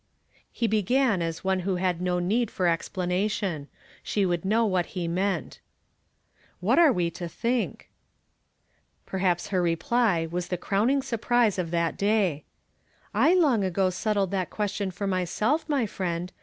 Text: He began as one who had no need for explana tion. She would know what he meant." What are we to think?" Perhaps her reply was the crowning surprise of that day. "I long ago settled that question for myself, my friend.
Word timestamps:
He 0.51 0.65
began 0.65 1.21
as 1.21 1.43
one 1.43 1.59
who 1.59 1.75
had 1.75 2.01
no 2.01 2.17
need 2.17 2.49
for 2.49 2.65
explana 2.65 3.29
tion. 3.29 3.67
She 4.01 4.25
would 4.25 4.43
know 4.43 4.65
what 4.65 4.87
he 4.97 5.07
meant." 5.07 5.59
What 6.59 6.79
are 6.79 6.91
we 6.91 7.11
to 7.11 7.29
think?" 7.29 7.87
Perhaps 9.11 9.49
her 9.49 9.61
reply 9.61 10.25
was 10.25 10.47
the 10.47 10.57
crowning 10.57 11.03
surprise 11.03 11.59
of 11.59 11.69
that 11.69 11.97
day. 11.97 12.45
"I 13.13 13.35
long 13.35 13.63
ago 13.63 13.91
settled 13.91 14.31
that 14.31 14.49
question 14.49 14.89
for 14.89 15.05
myself, 15.05 15.69
my 15.69 15.85
friend. 15.85 16.33